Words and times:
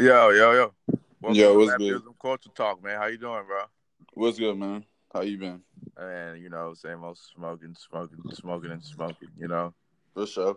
Yo, 0.00 0.30
yo, 0.30 0.52
yo. 0.52 0.72
Welcome 1.20 1.34
Yo, 1.34 1.52
to 1.54 1.58
what's 1.58 1.70
Baptism 1.72 2.14
Culture 2.22 2.50
Talk, 2.54 2.84
man. 2.84 2.98
How 2.98 3.06
you 3.06 3.18
doing, 3.18 3.42
bro? 3.48 3.62
What's 4.14 4.38
good, 4.38 4.56
man? 4.56 4.84
How 5.12 5.22
you 5.22 5.36
been? 5.38 5.60
And 5.96 6.40
you 6.40 6.48
know, 6.50 6.72
same 6.74 7.02
old 7.02 7.18
smoking, 7.18 7.74
smoking, 7.76 8.20
smoking, 8.32 8.70
and 8.70 8.84
smoking. 8.84 9.30
You 9.36 9.48
know. 9.48 9.74
For 10.14 10.24
sure. 10.24 10.56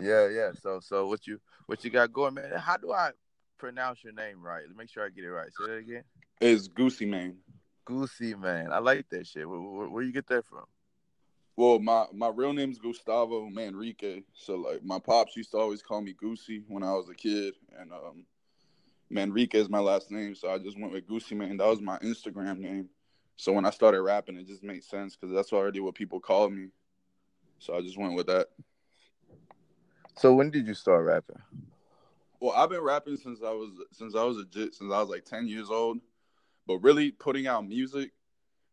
Yeah, 0.00 0.26
yeah. 0.30 0.50
So, 0.60 0.80
so 0.80 1.06
what 1.06 1.28
you 1.28 1.40
what 1.66 1.84
you 1.84 1.90
got 1.90 2.12
going, 2.12 2.34
man? 2.34 2.50
How 2.56 2.76
do 2.76 2.92
I 2.92 3.10
pronounce 3.56 4.02
your 4.02 4.14
name 4.14 4.42
right? 4.42 4.64
Make 4.76 4.90
sure 4.90 5.06
I 5.06 5.10
get 5.10 5.22
it 5.22 5.30
right. 5.30 5.48
Say 5.56 5.66
that 5.68 5.76
again. 5.76 6.02
It's 6.40 6.66
Goosey 6.66 7.06
Man. 7.06 7.36
Goosey, 7.84 8.34
man. 8.34 8.72
I 8.72 8.80
like 8.80 9.08
that 9.10 9.28
shit. 9.28 9.48
Where, 9.48 9.60
where, 9.60 9.88
where 9.90 10.02
you 10.02 10.12
get 10.12 10.26
that 10.26 10.44
from? 10.44 10.64
Well, 11.54 11.78
my 11.78 12.06
my 12.12 12.32
real 12.34 12.52
name's 12.52 12.80
Gustavo 12.80 13.48
Manrique. 13.48 14.24
So 14.34 14.56
like 14.56 14.84
my 14.84 14.98
pops 14.98 15.36
used 15.36 15.52
to 15.52 15.58
always 15.58 15.82
call 15.82 16.00
me 16.00 16.14
Goosey 16.14 16.64
when 16.66 16.82
I 16.82 16.94
was 16.94 17.08
a 17.08 17.14
kid, 17.14 17.54
and 17.78 17.92
um, 17.92 18.24
Manrique 19.12 19.54
is 19.54 19.68
my 19.68 19.78
last 19.78 20.10
name. 20.10 20.34
So 20.34 20.50
I 20.50 20.58
just 20.58 20.78
went 20.80 20.92
with 20.92 21.06
Goosey 21.06 21.34
Man. 21.34 21.56
That 21.58 21.68
was 21.68 21.80
my 21.80 21.98
Instagram 21.98 22.58
name. 22.58 22.88
So 23.36 23.52
when 23.52 23.66
I 23.66 23.70
started 23.70 24.02
rapping, 24.02 24.36
it 24.36 24.46
just 24.46 24.62
made 24.62 24.84
sense 24.84 25.16
because 25.16 25.34
that's 25.34 25.52
already 25.52 25.80
what 25.80 25.94
people 25.94 26.20
called 26.20 26.52
me. 26.52 26.68
So 27.58 27.76
I 27.76 27.80
just 27.80 27.98
went 27.98 28.14
with 28.14 28.26
that. 28.26 28.48
So 30.16 30.34
when 30.34 30.50
did 30.50 30.66
you 30.66 30.74
start 30.74 31.04
rapping? 31.04 31.40
Well, 32.40 32.52
I've 32.52 32.70
been 32.70 32.80
rapping 32.80 33.16
since 33.16 33.40
I 33.44 33.50
was 33.50 33.70
since 33.92 34.14
I 34.14 34.24
was 34.24 34.38
a 34.38 34.44
jit 34.44 34.74
since 34.74 34.92
I 34.92 35.00
was 35.00 35.08
like 35.08 35.24
ten 35.24 35.46
years 35.46 35.70
old, 35.70 35.98
but 36.66 36.78
really 36.78 37.12
putting 37.12 37.46
out 37.46 37.66
music, 37.66 38.12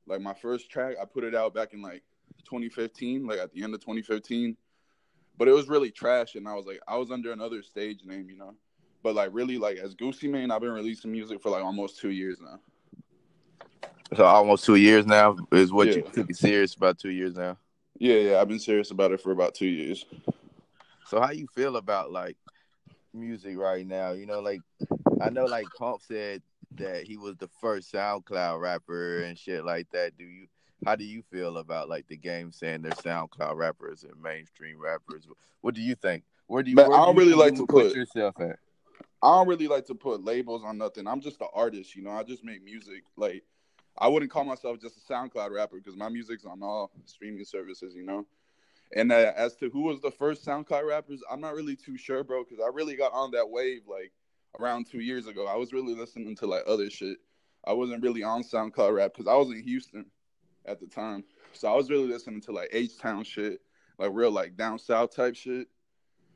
like 0.07 0.21
my 0.21 0.33
first 0.33 0.69
track, 0.71 0.95
I 1.01 1.05
put 1.05 1.23
it 1.23 1.35
out 1.35 1.53
back 1.53 1.73
in 1.73 1.81
like 1.81 2.03
2015, 2.45 3.27
like 3.27 3.39
at 3.39 3.51
the 3.51 3.63
end 3.63 3.73
of 3.73 3.81
2015. 3.81 4.57
But 5.37 5.47
it 5.47 5.53
was 5.53 5.69
really 5.69 5.91
trash, 5.91 6.35
and 6.35 6.47
I 6.47 6.53
was 6.53 6.65
like, 6.65 6.81
I 6.87 6.97
was 6.97 7.11
under 7.11 7.31
another 7.31 7.63
stage 7.63 8.01
name, 8.03 8.29
you 8.29 8.37
know. 8.37 8.55
But 9.01 9.15
like 9.15 9.29
really, 9.31 9.57
like 9.57 9.77
as 9.77 9.93
Goosey 9.93 10.27
Man, 10.27 10.51
I've 10.51 10.61
been 10.61 10.71
releasing 10.71 11.11
music 11.11 11.41
for 11.41 11.49
like 11.49 11.63
almost 11.63 11.99
two 11.99 12.09
years 12.09 12.39
now. 12.41 12.59
So 14.15 14.25
almost 14.25 14.65
two 14.65 14.75
years 14.75 15.05
now 15.05 15.37
is 15.51 15.71
what 15.71 15.87
you 15.87 16.03
Yeah. 16.03 16.11
took 16.11 16.29
it 16.29 16.35
serious 16.35 16.75
about 16.75 16.97
two 16.99 17.11
years 17.11 17.35
now. 17.35 17.57
Yeah, 17.97 18.15
yeah, 18.15 18.41
I've 18.41 18.47
been 18.47 18.59
serious 18.59 18.91
about 18.91 19.11
it 19.11 19.21
for 19.21 19.31
about 19.31 19.55
two 19.55 19.67
years. 19.67 20.05
So 21.05 21.19
how 21.21 21.31
you 21.31 21.47
feel 21.55 21.77
about 21.77 22.11
like 22.11 22.37
music 23.13 23.57
right 23.57 23.85
now? 23.85 24.11
You 24.11 24.25
know, 24.25 24.39
like 24.39 24.61
I 25.21 25.29
know 25.29 25.45
like 25.45 25.67
Pump 25.77 26.01
said 26.01 26.41
that 26.75 27.03
he 27.03 27.17
was 27.17 27.35
the 27.37 27.49
first 27.61 27.91
SoundCloud 27.93 28.59
rapper 28.59 29.21
and 29.21 29.37
shit 29.37 29.63
like 29.65 29.89
that. 29.91 30.17
Do 30.17 30.23
you 30.23 30.47
how 30.85 30.95
do 30.95 31.03
you 31.03 31.21
feel 31.31 31.57
about 31.57 31.89
like 31.89 32.07
the 32.07 32.17
game 32.17 32.51
saying 32.51 32.81
they're 32.81 32.91
SoundCloud 32.93 33.55
rappers 33.55 34.03
and 34.03 34.21
mainstream 34.21 34.79
rappers? 34.79 35.27
What 35.61 35.75
do 35.75 35.81
you 35.81 35.95
think? 35.95 36.23
Where 36.47 36.63
do 36.63 36.71
you? 36.71 36.77
Where 36.77 36.91
I 36.93 37.05
don't 37.05 37.15
do 37.15 37.21
you 37.23 37.29
really 37.29 37.37
like 37.43 37.55
to 37.55 37.61
would 37.61 37.69
put- 37.69 37.95
yourself 37.95 38.39
at. 38.39 38.57
I 39.21 39.31
don't 39.31 39.47
really 39.47 39.67
like 39.67 39.85
to 39.87 39.95
put 39.95 40.23
labels 40.23 40.63
on 40.63 40.77
nothing. 40.77 41.07
I'm 41.07 41.19
just 41.19 41.41
an 41.41 41.47
artist, 41.53 41.95
you 41.95 42.03
know. 42.03 42.11
I 42.11 42.23
just 42.23 42.43
make 42.43 42.63
music. 42.63 43.03
Like 43.17 43.43
I 43.97 44.07
wouldn't 44.07 44.31
call 44.31 44.45
myself 44.45 44.79
just 44.79 44.97
a 44.97 45.13
SoundCloud 45.13 45.51
rapper 45.53 45.77
because 45.77 45.97
my 45.97 46.09
music's 46.09 46.45
on 46.45 46.63
all 46.63 46.91
streaming 47.05 47.43
services, 47.43 47.93
you 47.95 48.03
know. 48.03 48.25
And 48.95 49.11
uh, 49.11 49.33
as 49.35 49.55
to 49.57 49.69
who 49.69 49.81
was 49.81 50.01
the 50.01 50.09
first 50.09 50.45
SoundCloud 50.45 50.87
rappers, 50.87 51.21
I'm 51.29 51.41
not 51.41 51.53
really 51.53 51.75
too 51.75 51.97
sure, 51.97 52.23
bro, 52.23 52.43
because 52.43 52.63
I 52.63 52.69
really 52.73 52.95
got 52.95 53.13
on 53.13 53.31
that 53.31 53.49
wave 53.49 53.81
like 53.87 54.11
around 54.59 54.87
two 54.89 55.01
years 55.01 55.27
ago. 55.27 55.47
I 55.47 55.55
was 55.55 55.73
really 55.73 55.93
listening 55.93 56.35
to 56.37 56.47
like 56.47 56.63
other 56.65 56.89
shit. 56.89 57.17
I 57.65 57.73
wasn't 57.73 58.01
really 58.01 58.23
on 58.23 58.41
SoundCloud 58.41 58.95
rap 58.95 59.11
because 59.13 59.27
I 59.27 59.35
was 59.35 59.49
in 59.49 59.61
Houston 59.63 60.05
at 60.65 60.79
the 60.79 60.87
time, 60.87 61.23
so 61.53 61.71
I 61.71 61.75
was 61.75 61.89
really 61.89 62.07
listening 62.07 62.41
to 62.41 62.51
like 62.51 62.69
H 62.71 62.97
Town 62.97 63.23
shit, 63.23 63.59
like 63.97 64.11
real 64.13 64.31
like 64.31 64.55
down 64.55 64.79
south 64.79 65.13
type 65.13 65.35
shit. 65.35 65.67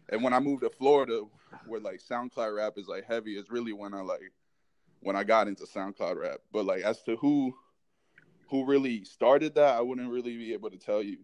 And 0.10 0.24
when 0.24 0.34
I 0.34 0.40
moved 0.40 0.64
to 0.64 0.70
Florida, 0.70 1.22
where 1.66 1.80
like 1.80 2.02
SoundCloud 2.02 2.56
rap 2.56 2.74
is 2.78 2.88
like 2.88 3.06
heavy, 3.06 3.38
is 3.38 3.50
really 3.50 3.74
when 3.74 3.94
I 3.94 4.02
like 4.02 4.32
when 5.00 5.16
I 5.16 5.24
got 5.24 5.48
into 5.48 5.66
SoundCloud 5.66 6.22
rap. 6.22 6.40
But 6.52 6.66
like 6.66 6.84
as 6.84 7.02
to 7.04 7.16
who 7.18 7.54
who 8.50 8.66
really 8.66 9.04
started 9.04 9.56
that, 9.56 9.76
I 9.76 9.82
wouldn't 9.82 10.10
really 10.10 10.38
be 10.38 10.54
able 10.54 10.70
to 10.70 10.78
tell 10.78 11.02
you. 11.02 11.20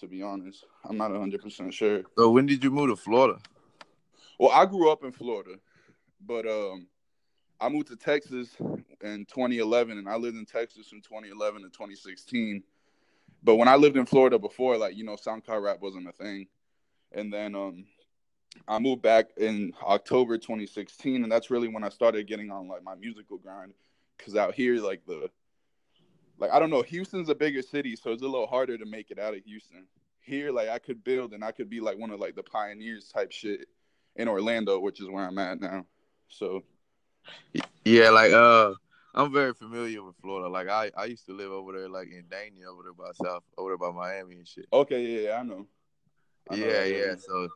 To 0.00 0.08
be 0.08 0.22
honest, 0.22 0.64
I'm 0.84 0.96
not 0.96 1.12
100 1.12 1.40
percent 1.40 1.72
sure. 1.72 2.02
So 2.18 2.30
when 2.30 2.46
did 2.46 2.64
you 2.64 2.70
move 2.72 2.90
to 2.90 2.96
Florida? 2.96 3.38
Well, 4.40 4.50
I 4.50 4.66
grew 4.66 4.90
up 4.90 5.04
in 5.04 5.12
Florida, 5.12 5.54
but 6.20 6.46
um, 6.46 6.88
I 7.60 7.68
moved 7.68 7.86
to 7.88 7.96
Texas 7.96 8.50
in 9.00 9.24
2011, 9.26 9.96
and 9.96 10.08
I 10.08 10.16
lived 10.16 10.36
in 10.36 10.44
Texas 10.44 10.88
from 10.88 11.00
2011 11.00 11.62
to 11.62 11.68
2016. 11.68 12.64
But 13.44 13.54
when 13.54 13.68
I 13.68 13.76
lived 13.76 13.96
in 13.96 14.04
Florida 14.04 14.38
before, 14.38 14.76
like 14.76 14.96
you 14.96 15.04
know, 15.04 15.14
SoundCloud 15.14 15.62
rap 15.62 15.80
wasn't 15.80 16.08
a 16.08 16.12
thing, 16.12 16.48
and 17.12 17.32
then 17.32 17.54
um, 17.54 17.84
I 18.66 18.78
moved 18.78 19.02
back 19.02 19.26
in 19.36 19.72
October 19.82 20.38
2016, 20.38 21.22
and 21.22 21.30
that's 21.30 21.50
really 21.50 21.68
when 21.68 21.84
I 21.84 21.88
started 21.88 22.26
getting 22.26 22.50
on 22.50 22.68
like 22.68 22.82
my 22.82 22.94
musical 22.94 23.38
grind. 23.38 23.74
Cause 24.18 24.36
out 24.36 24.54
here, 24.54 24.80
like 24.80 25.04
the 25.06 25.28
like 26.38 26.50
I 26.50 26.58
don't 26.58 26.70
know, 26.70 26.82
Houston's 26.82 27.28
a 27.28 27.34
bigger 27.34 27.62
city, 27.62 27.96
so 27.96 28.12
it's 28.12 28.22
a 28.22 28.26
little 28.26 28.46
harder 28.46 28.78
to 28.78 28.86
make 28.86 29.10
it 29.10 29.18
out 29.18 29.34
of 29.34 29.42
Houston. 29.44 29.86
Here, 30.20 30.50
like 30.50 30.68
I 30.68 30.78
could 30.78 31.04
build 31.04 31.32
and 31.32 31.44
I 31.44 31.52
could 31.52 31.68
be 31.68 31.80
like 31.80 31.98
one 31.98 32.10
of 32.10 32.20
like 32.20 32.36
the 32.36 32.42
pioneers 32.42 33.10
type 33.12 33.32
shit 33.32 33.66
in 34.16 34.28
Orlando, 34.28 34.78
which 34.78 35.00
is 35.00 35.10
where 35.10 35.24
I'm 35.24 35.38
at 35.38 35.60
now. 35.60 35.84
So 36.28 36.62
Yeah, 37.84 38.10
like 38.10 38.32
uh, 38.32 38.74
I'm 39.14 39.32
very 39.32 39.54
familiar 39.54 40.02
with 40.02 40.16
Florida. 40.22 40.48
Like 40.48 40.68
I, 40.68 40.90
I 40.96 41.04
used 41.06 41.26
to 41.26 41.32
live 41.32 41.50
over 41.50 41.72
there, 41.72 41.88
like 41.88 42.08
in 42.08 42.24
Dania, 42.24 42.66
over 42.66 42.82
there 42.82 42.92
by 42.92 43.12
South, 43.22 43.42
over 43.56 43.70
there 43.70 43.78
by 43.78 43.90
Miami 43.90 44.36
and 44.36 44.48
shit. 44.48 44.66
okay, 44.72 45.02
yeah, 45.02 45.28
yeah 45.28 45.38
I 45.38 45.42
know. 45.42 45.66
I 46.50 46.56
know 46.56 46.66
yeah, 46.66 46.84
yeah. 46.84 47.14
So, 47.16 47.48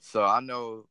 so 0.00 0.24
I 0.24 0.40
know 0.40 0.86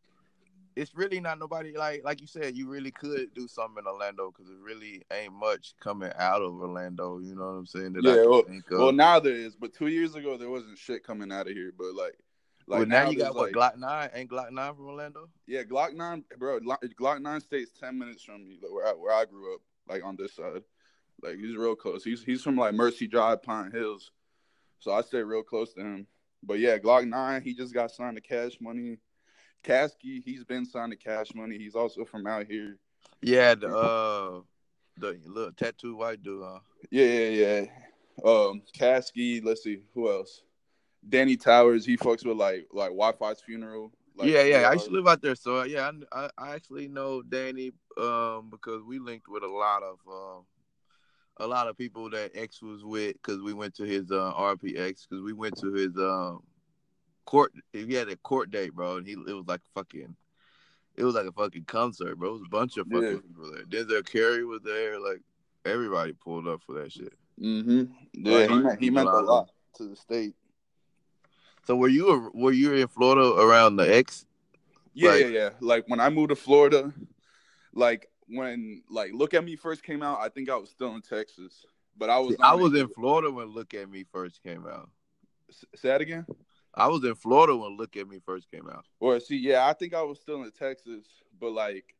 it's 0.76 0.96
really 0.96 1.20
not 1.20 1.40
nobody 1.40 1.76
like 1.76 2.04
like 2.04 2.22
you 2.22 2.28
said. 2.28 2.56
You 2.56 2.70
really 2.70 2.92
could 2.92 3.34
do 3.34 3.48
something 3.48 3.84
in 3.84 3.88
Orlando 3.88 4.32
because 4.32 4.52
it 4.52 4.60
really 4.62 5.04
ain't 5.12 5.34
much 5.34 5.74
coming 5.82 6.12
out 6.18 6.42
of 6.42 6.54
Orlando. 6.54 7.20
You 7.20 7.36
know 7.36 7.46
what 7.46 7.58
I'm 7.58 7.66
saying? 7.66 7.94
That 7.94 8.04
Yeah, 8.04 8.26
well-. 8.26 8.44
Well, 8.72 8.92
now 8.92 9.20
there 9.20 9.36
is, 9.36 9.56
but 9.56 9.74
two 9.74 9.88
years 9.88 10.16
ago 10.16 10.38
there 10.38 10.50
wasn't 10.50 10.78
shit 10.78 11.04
coming 11.04 11.32
out 11.32 11.48
of 11.48 11.54
here. 11.54 11.74
But 11.76 11.96
like, 11.96 12.16
like 12.68 12.80
Well, 12.80 12.86
now, 12.86 13.10
you 13.10 13.18
there's, 13.18 13.30
got 13.30 13.36
what 13.36 13.56
like, 13.56 13.76
Glokk 13.76 13.80
Nine? 13.80 14.10
Ain't 14.14 14.30
Glokk 14.30 14.52
Nine 14.52 14.76
from 14.76 14.86
Orlando? 14.86 15.30
Yeah, 15.48 15.64
Glokk 15.64 15.96
Nine, 15.96 16.24
bro. 16.38 16.60
Glock 16.60 16.84
Glokk 17.00 17.22
Nine 17.22 17.42
stays 17.42 17.72
ten 17.72 17.98
minutes 17.98 18.24
from 18.24 18.48
me, 18.48 18.60
like, 18.62 18.72
where 18.72 18.88
I, 18.88 18.92
where 18.92 19.14
I 19.14 19.26
grew 19.26 19.56
up, 19.56 19.62
like 19.88 20.04
on 20.06 20.16
this 20.16 20.36
side. 20.36 20.64
Like 21.24 21.38
he's 21.38 21.56
real 21.56 21.76
close. 21.76 22.04
He's 22.04 22.24
he's 22.24 22.44
from 22.44 22.56
like 22.56 22.76
Mercy 22.76 23.08
Drive, 23.08 23.42
Pine 23.42 23.72
Hills, 23.72 24.12
so 24.78 24.92
I 24.92 25.02
stay 25.02 25.24
real 25.24 25.42
close 25.42 25.74
to 25.74 25.82
him. 25.82 26.06
But 26.44 26.60
yeah, 26.60 26.78
Glokk 26.78 27.08
Nine, 27.08 27.42
he 27.42 27.54
just 27.54 27.74
got 27.74 27.92
signed 27.92 28.16
to 28.18 28.22
Cash 28.22 28.58
Money. 28.62 28.98
Caskey, 29.64 30.24
he's 30.24 30.44
been 30.44 30.66
signed 30.66 30.92
to 30.92 30.98
Cash 30.98 31.34
Money. 31.36 31.58
He's 31.58 31.76
also 31.76 32.06
from 32.06 32.28
out 32.28 32.46
here. 32.48 32.78
Yeah, 33.22 33.56
the 33.56 33.70
uh, 33.70 34.42
the 34.98 35.20
little 35.26 35.52
tattoo 35.52 35.96
white 35.96 36.22
dude. 36.24 36.44
Huh? 36.44 36.60
Yeah, 36.92 37.06
yeah, 37.06 37.30
yeah. 37.30 37.66
Um, 38.24 38.62
Caskey. 38.78 39.44
Let's 39.44 39.64
see 39.64 39.80
who 39.94 40.10
else. 40.12 40.44
Danny 41.08 41.36
Towers. 41.36 41.86
He 41.86 41.98
fucks 41.98 42.26
with 42.26 42.38
like 42.38 42.68
like 42.72 42.92
Wifisfuneral. 42.92 43.92
Like, 44.16 44.30
yeah, 44.30 44.44
yeah. 44.44 44.70
I 44.70 44.74
used 44.74 44.86
to 44.86 44.92
live 44.92 45.08
out 45.08 45.22
there, 45.22 45.36
so 45.36 45.64
yeah, 45.64 45.92
I, 46.12 46.26
I, 46.26 46.30
I 46.38 46.56
actually 46.56 46.88
know 46.88 47.22
Danny 47.22 47.72
um 48.00 48.50
because 48.50 48.82
we 48.84 49.00
linked 49.00 49.28
with 49.28 49.44
a 49.44 49.48
lot 49.48 49.84
of 49.84 49.98
um 50.08 50.44
a 51.40 51.48
lot 51.48 51.68
of 51.68 51.78
people 51.78 52.10
that 52.12 52.32
X 52.36 52.62
was 52.62 52.84
with 52.84 53.14
because 53.14 53.42
we 53.42 53.54
went 53.54 53.76
to 53.76 53.84
his 53.84 54.12
uh, 54.12 54.34
RPX 54.36 55.08
because 55.08 55.24
we 55.24 55.34
went 55.34 55.58
to 55.60 55.74
his 55.74 55.96
um 55.98 56.42
court. 57.26 57.54
He 57.74 57.94
had 57.94 58.10
a 58.10 58.16
court 58.18 58.52
date, 58.52 58.74
bro, 58.74 58.98
and 58.98 59.08
he 59.08 59.14
it 59.14 59.34
was 59.34 59.46
like 59.48 59.62
fucking. 59.76 60.16
It 60.96 61.04
was 61.04 61.14
like 61.14 61.28
a 61.28 61.32
fucking 61.32 61.66
concert, 61.66 62.16
bro. 62.18 62.30
It 62.30 62.34
was 62.34 62.42
a 62.48 62.50
bunch 62.50 62.78
of 62.78 62.88
fucking 62.88 63.04
Yeah. 63.04 63.18
people 63.18 63.52
there. 63.54 63.64
Denzel 63.66 64.04
Curry 64.06 64.44
was 64.46 64.62
there. 64.64 65.00
Like 65.00 65.22
everybody 65.64 66.14
pulled 66.14 66.48
up 66.48 66.62
for 66.66 66.74
that 66.82 66.92
shit. 66.92 67.14
Mm-hmm. 67.40 67.84
Yeah, 68.14 68.48
he 68.48 68.54
meant 68.60 68.80
he 68.82 68.90
meant 68.90 69.08
a 69.10 69.20
lot 69.20 69.50
to 69.76 69.90
the 69.90 69.96
state. 69.96 70.34
So 71.66 71.76
were 71.76 71.90
you 71.90 72.32
were 72.34 72.52
you 72.54 72.74
in 72.74 72.88
Florida 72.88 73.36
around 73.40 73.76
the 73.76 73.94
X? 73.94 74.26
Yeah, 74.94 75.12
Like- 75.12 75.22
yeah, 75.22 75.28
yeah. 75.28 75.50
Like 75.60 75.84
when 75.88 76.00
I 76.00 76.10
moved 76.10 76.30
to 76.30 76.36
Florida, 76.36 76.92
like 77.74 78.10
when 78.28 78.84
like 78.90 79.12
Look 79.14 79.34
at 79.34 79.44
Me 79.44 79.56
first 79.56 79.84
came 79.84 80.04
out, 80.04 80.20
I 80.22 80.30
think 80.30 80.50
I 80.50 80.56
was 80.56 80.70
still 80.70 80.96
in 80.96 81.02
Texas, 81.02 81.66
but 81.98 82.10
I 82.10 82.20
was. 82.20 82.36
I 82.42 82.56
was 82.56 82.74
in 82.74 82.88
Florida 82.90 83.32
when 83.32 83.48
Look 83.48 83.74
at 83.74 83.90
Me 83.90 84.04
first 84.12 84.42
came 84.44 84.66
out. 84.68 84.90
S- 85.50 85.66
Say 85.76 85.90
that 85.90 86.02
again. 86.02 86.26
I 86.74 86.88
was 86.88 87.04
in 87.04 87.16
Florida 87.16 87.56
when 87.56 87.76
Look 87.76 87.98
at 87.98 88.08
Me 88.08 88.20
first 88.24 88.52
came 88.52 88.70
out. 88.70 88.86
Or 89.00 89.20
see, 89.20 89.38
yeah, 89.38 89.68
I 89.68 89.74
think 89.74 89.94
I 89.94 90.04
was 90.04 90.20
still 90.20 90.44
in 90.44 90.52
Texas, 90.52 91.06
but 91.40 91.52
like, 91.52 91.96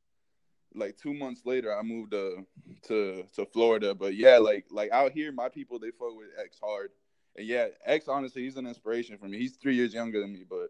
like 0.76 0.98
two 0.98 1.14
months 1.14 1.42
later, 1.46 1.76
I 1.76 1.82
moved 1.82 2.12
to 2.12 2.46
to 2.88 3.24
to 3.36 3.46
Florida. 3.46 3.96
But 3.96 4.16
yeah, 4.16 4.38
like 4.38 4.66
like 4.70 4.92
out 4.92 5.14
here, 5.14 5.32
my 5.32 5.50
people 5.50 5.80
they 5.80 5.92
fuck 5.92 6.16
with 6.16 6.28
X 6.44 6.60
hard, 6.62 6.92
and 7.36 7.48
yeah, 7.48 7.68
X 7.86 8.08
honestly, 8.08 8.44
he's 8.44 8.58
an 8.58 8.68
inspiration 8.68 9.18
for 9.18 9.28
me. 9.28 9.38
He's 9.38 9.56
three 9.56 9.76
years 9.76 9.94
younger 9.94 10.22
than 10.22 10.34
me, 10.34 10.44
but 10.48 10.68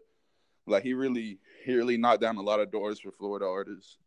like 0.66 0.84
he 0.84 0.94
really 0.94 1.38
he 1.64 1.74
really 1.74 1.96
knocked 1.96 2.20
down 2.22 2.36
a 2.36 2.42
lot 2.42 2.60
of 2.60 2.70
doors 2.70 3.00
for 3.00 3.10
Florida 3.10 3.46
artists. 3.46 3.98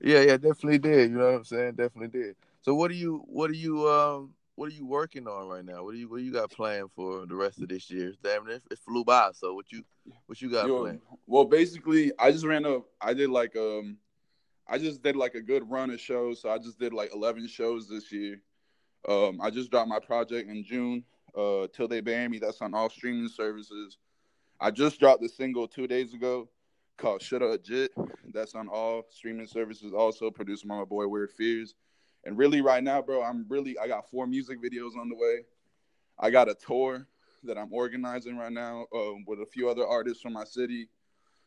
Yeah, 0.00 0.20
yeah, 0.20 0.36
definitely 0.36 0.78
did. 0.78 1.10
You 1.10 1.18
know 1.18 1.26
what 1.26 1.34
I'm 1.34 1.44
saying? 1.44 1.74
Definitely 1.74 2.20
did. 2.20 2.36
So 2.62 2.74
what 2.74 2.90
are 2.90 2.94
you 2.94 3.22
what 3.26 3.50
are 3.50 3.54
you 3.54 3.88
um 3.88 4.34
what 4.54 4.66
are 4.66 4.74
you 4.74 4.86
working 4.86 5.26
on 5.26 5.48
right 5.48 5.64
now? 5.64 5.84
What 5.84 5.92
do 5.92 5.98
you 5.98 6.08
what 6.08 6.22
you 6.22 6.32
got 6.32 6.50
planned 6.50 6.90
for 6.94 7.26
the 7.26 7.34
rest 7.34 7.60
of 7.60 7.68
this 7.68 7.90
year? 7.90 8.12
Damn 8.22 8.48
it, 8.48 8.62
it 8.70 8.78
flew 8.78 9.04
by. 9.04 9.30
So 9.34 9.54
what 9.54 9.70
you 9.72 9.82
what 10.26 10.40
you 10.40 10.50
got 10.50 10.68
Yo, 10.68 10.82
planned? 10.82 11.00
well, 11.26 11.44
basically, 11.44 12.12
I 12.18 12.30
just 12.30 12.44
ran 12.44 12.64
a. 12.64 12.78
I 13.00 13.14
did 13.14 13.30
like 13.30 13.56
um, 13.56 13.96
I 14.68 14.78
just 14.78 15.02
did 15.02 15.16
like 15.16 15.34
a 15.34 15.40
good 15.40 15.68
run 15.68 15.90
of 15.90 16.00
shows. 16.00 16.42
So 16.42 16.50
I 16.50 16.58
just 16.58 16.78
did 16.78 16.92
like 16.92 17.14
11 17.14 17.48
shows 17.48 17.88
this 17.88 18.12
year. 18.12 18.40
Um, 19.08 19.40
I 19.40 19.50
just 19.50 19.70
dropped 19.70 19.88
my 19.88 19.98
project 19.98 20.50
in 20.50 20.64
June. 20.64 21.04
Uh, 21.36 21.68
Till 21.72 21.88
They 21.88 22.00
Bury 22.00 22.28
Me. 22.28 22.38
That's 22.38 22.60
on 22.60 22.74
all 22.74 22.90
streaming 22.90 23.28
services. 23.28 23.98
I 24.60 24.70
just 24.70 24.98
dropped 24.98 25.22
the 25.22 25.28
single 25.28 25.68
two 25.68 25.86
days 25.86 26.12
ago 26.12 26.48
called 27.00 27.22
Shut 27.22 27.42
Up 27.42 27.64
Jit. 27.64 27.92
That's 28.32 28.54
on 28.54 28.68
all 28.68 29.04
streaming 29.10 29.46
services. 29.46 29.92
Also 29.92 30.30
produced 30.30 30.68
by 30.68 30.76
my 30.76 30.84
boy 30.84 31.08
Weird 31.08 31.30
Fears. 31.32 31.74
And 32.24 32.36
really, 32.36 32.60
right 32.60 32.84
now, 32.84 33.00
bro, 33.00 33.22
I'm 33.22 33.46
really 33.48 33.78
I 33.78 33.88
got 33.88 34.10
four 34.10 34.26
music 34.26 34.62
videos 34.62 34.96
on 34.98 35.08
the 35.08 35.16
way. 35.16 35.40
I 36.18 36.30
got 36.30 36.50
a 36.50 36.54
tour 36.54 37.06
that 37.44 37.56
I'm 37.56 37.72
organizing 37.72 38.36
right 38.36 38.52
now 38.52 38.84
um, 38.94 39.24
with 39.26 39.40
a 39.40 39.46
few 39.46 39.70
other 39.70 39.86
artists 39.86 40.22
from 40.22 40.34
my 40.34 40.44
city. 40.44 40.88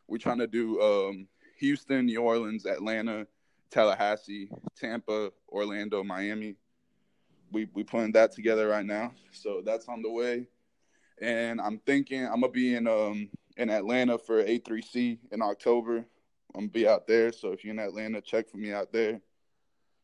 We're 0.08 0.18
trying 0.18 0.40
to 0.40 0.48
do 0.48 0.80
um, 0.80 1.28
Houston, 1.58 2.06
New 2.06 2.20
Orleans, 2.20 2.66
Atlanta, 2.66 3.26
Tallahassee, 3.70 4.50
Tampa, 4.76 5.30
Orlando, 5.48 6.02
Miami. 6.02 6.56
We 7.52 7.68
we 7.72 7.84
putting 7.84 8.12
that 8.12 8.32
together 8.32 8.66
right 8.66 8.84
now, 8.84 9.12
so 9.30 9.62
that's 9.64 9.86
on 9.86 10.02
the 10.02 10.10
way. 10.10 10.48
And 11.22 11.60
I'm 11.60 11.78
thinking 11.86 12.24
I'm 12.24 12.40
gonna 12.40 12.48
be 12.48 12.74
in 12.74 12.88
um 12.88 13.30
in 13.56 13.70
Atlanta 13.70 14.18
for 14.18 14.42
A3C 14.42 15.18
in 15.32 15.42
October. 15.42 16.04
I'm 16.54 16.62
gonna 16.62 16.68
be 16.68 16.86
out 16.86 17.06
there, 17.06 17.32
so 17.32 17.52
if 17.52 17.64
you're 17.64 17.74
in 17.74 17.80
Atlanta, 17.80 18.20
check 18.20 18.48
for 18.48 18.58
me 18.58 18.72
out 18.72 18.92
there. 18.92 19.20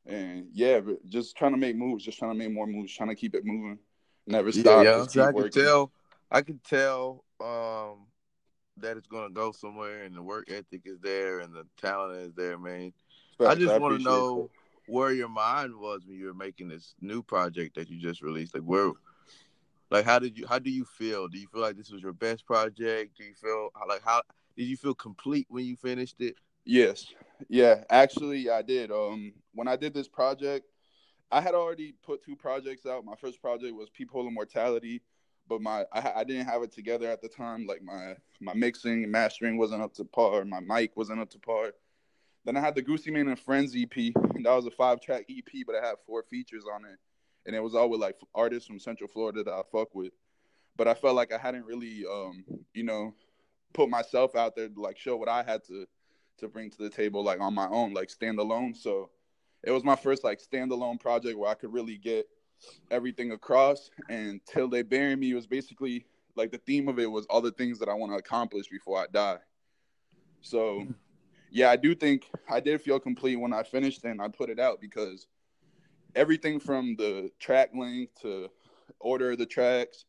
And 0.07 0.49
yeah, 0.53 0.81
just 1.07 1.37
trying 1.37 1.53
to 1.53 1.59
make 1.59 1.77
moves, 1.77 2.05
just 2.05 2.19
trying 2.19 2.33
to 2.33 2.39
make 2.39 2.53
more 2.53 2.67
moves, 2.67 2.95
trying 2.95 3.11
to 3.11 3.15
keep 3.15 3.35
it 3.35 3.45
moving, 3.45 3.79
never 4.27 4.51
stop. 4.51 4.85
Yeah, 4.85 5.05
yeah. 5.15 5.25
I 5.25 5.33
can 5.33 5.51
tell, 5.51 5.93
I 6.31 6.43
can 6.43 6.61
tell 6.67 7.25
um, 7.41 8.07
that 8.79 8.97
it's 8.97 9.07
gonna 9.07 9.31
go 9.31 9.53
somewhere, 9.53 10.03
and 10.03 10.17
the 10.17 10.23
work 10.23 10.51
ethic 10.51 10.83
is 10.87 10.99
there, 11.01 11.41
and 11.41 11.55
the 11.55 11.67
talent 11.81 12.21
is 12.21 12.35
there, 12.35 12.59
man. 12.59 12.93
I 13.41 13.55
just 13.55 13.81
want 13.81 13.99
to 13.99 14.05
know 14.05 14.51
where 14.87 15.13
your 15.13 15.29
mind 15.29 15.77
was 15.77 16.05
when 16.05 16.17
you 16.17 16.27
were 16.27 16.35
making 16.35 16.69
this 16.69 16.95
new 17.01 17.23
project 17.23 17.77
that 17.77 17.89
you 17.89 18.01
just 18.01 18.23
released. 18.23 18.55
Like 18.55 18.65
where, 18.65 18.93
like 19.91 20.05
how 20.05 20.19
did 20.19 20.39
you, 20.39 20.47
how 20.47 20.59
do 20.59 20.71
you 20.71 20.85
feel? 20.85 21.29
Do 21.29 21.39
you 21.39 21.47
feel 21.49 21.63
like 21.63 21.77
this 21.77 21.91
was 21.91 22.03
your 22.03 22.13
best 22.13 22.47
project? 22.47 23.17
Do 23.17 23.25
you 23.25 23.35
feel 23.35 23.71
like 23.89 24.03
how 24.05 24.23
did 24.57 24.65
you 24.65 24.77
feel 24.77 24.95
complete 24.95 25.47
when 25.49 25.65
you 25.65 25.77
finished 25.77 26.21
it? 26.21 26.37
Yes. 26.65 27.07
Yeah, 27.49 27.85
actually 27.91 28.51
I 28.51 28.63
did. 28.63 28.91
Um 28.91 29.33
when 29.55 29.69
I 29.69 29.77
did 29.77 29.95
this 29.95 30.09
project, 30.09 30.67
I 31.31 31.41
had 31.41 31.55
already 31.55 31.95
put 32.05 32.25
two 32.25 32.37
projects 32.37 32.87
out. 32.87 33.05
My 33.05 33.17
first 33.17 33.41
project 33.41 33.75
was 33.75 33.91
Peephole 33.91 34.31
mortality 34.31 35.03
but 35.51 35.61
my 35.61 35.85
I, 35.93 36.13
I 36.17 36.25
didn't 36.25 36.47
have 36.47 36.63
it 36.63 36.73
together 36.73 37.11
at 37.11 37.21
the 37.21 37.29
time. 37.29 37.67
Like 37.67 37.83
my 37.83 38.15
my 38.41 38.55
mixing 38.55 39.03
and 39.03 39.13
mastering 39.13 39.59
wasn't 39.59 39.83
up 39.83 39.93
to 39.95 40.05
par. 40.05 40.47
My 40.47 40.61
mic 40.61 40.97
wasn't 40.97 41.21
up 41.21 41.29
to 41.31 41.39
par. 41.39 41.73
Then 42.47 42.57
I 42.57 42.61
had 42.61 42.75
the 42.75 42.81
Goosey 42.81 43.11
man 43.11 43.29
and 43.29 43.39
Friends 43.39 43.77
EP, 43.77 43.95
and 44.15 44.47
that 44.47 44.55
was 44.55 44.65
a 44.65 44.71
five 44.71 45.03
track 45.03 45.27
EP, 45.29 45.67
but 45.67 45.75
it 45.75 45.85
had 45.85 45.97
four 46.07 46.23
features 46.23 46.65
on 46.73 46.87
it, 46.87 46.97
and 47.47 47.57
it 47.57 47.63
was 47.63 47.75
all 47.75 47.89
with 47.89 48.01
like 48.01 48.17
artists 48.35 48.67
from 48.67 48.79
Central 48.79 49.09
Florida 49.09 49.43
that 49.45 49.53
I 49.53 49.63
fuck 49.73 49.95
with. 49.95 50.13
But 50.77 50.89
I 50.89 50.95
felt 50.95 51.17
like 51.17 51.33
I 51.33 51.39
hadn't 51.39 51.67
really, 51.67 52.05
um, 52.11 52.45
you 52.75 52.85
know, 52.85 53.15
put 53.73 53.89
myself 53.89 54.35
out 54.37 54.57
there 54.57 54.69
to 54.69 54.81
like 54.81 54.99
show 54.99 55.17
what 55.17 55.29
I 55.29 55.43
had 55.43 55.65
to 55.65 55.87
to 56.39 56.49
bring 56.49 56.71
to 56.71 56.83
the 56.83 56.91
table 56.91 57.23
like 57.23 57.41
on 57.41 57.55
my 57.55 57.69
own, 57.69 57.93
like 57.93 58.09
standalone. 58.09 58.77
So 58.77 59.11
it 59.63 59.71
was 59.71 59.85
my 59.85 59.97
first 59.97 60.25
like 60.25 60.41
standalone 60.41 60.99
project 60.99 61.39
where 61.39 61.51
I 61.51 61.55
could 61.55 61.73
really 61.73 61.97
get 61.97 62.27
everything 62.91 63.33
across. 63.33 63.91
And 64.09 64.41
till 64.47 64.69
they 64.69 64.83
bury 64.83 65.17
me 65.17 65.35
was 65.35 65.47
basically 65.47 66.07
like 66.37 66.51
the 66.51 66.59
theme 66.59 66.89
of 66.89 66.99
it 66.99 67.11
was 67.11 67.27
all 67.27 67.41
the 67.41 67.53
things 67.53 67.79
that 67.79 67.89
I 67.89 67.95
want 67.95 68.13
to 68.13 68.19
accomplish 68.19 68.69
before 68.69 68.99
I 68.99 69.07
die. 69.13 69.39
So 70.41 70.87
yeah, 71.51 71.71
I 71.71 71.77
do 71.77 71.95
think 71.95 72.31
I 72.49 72.61
did 72.61 72.81
feel 72.81 73.01
complete 73.01 73.37
when 73.37 73.53
I 73.53 73.63
finished 73.63 74.05
and 74.05 74.23
I 74.23 74.29
put 74.29 74.51
it 74.51 74.59
out 74.59 74.81
because 74.81 75.27
everything 76.15 76.61
from 76.61 76.97
the 76.97 77.31
track 77.39 77.71
length 77.75 78.21
to 78.23 78.49
order 78.99 79.33
of 79.33 79.39
the 79.39 79.47
tracks, 79.47 80.05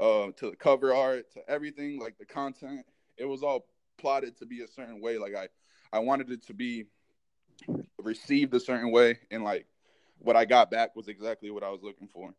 uh, 0.00 0.28
to 0.36 0.50
the 0.50 0.56
cover 0.56 0.94
art, 0.94 1.30
to 1.32 1.40
everything 1.48 1.98
like 1.98 2.18
the 2.18 2.24
content, 2.24 2.84
it 3.16 3.24
was 3.24 3.42
all 3.42 3.66
plotted 3.98 4.36
to 4.38 4.46
be 4.46 4.62
a 4.62 4.68
certain 4.68 5.00
way. 5.00 5.18
Like 5.18 5.34
I, 5.34 5.48
I 5.92 6.00
wanted 6.00 6.30
it 6.30 6.46
to 6.46 6.54
be 6.54 6.84
received 8.02 8.54
a 8.54 8.60
certain 8.60 8.90
way, 8.90 9.18
and 9.30 9.44
like 9.44 9.66
what 10.18 10.36
I 10.36 10.44
got 10.44 10.70
back 10.70 10.94
was 10.96 11.08
exactly 11.08 11.50
what 11.50 11.64
I 11.64 11.70
was 11.70 11.82
looking 11.82 12.08
for, 12.08 12.34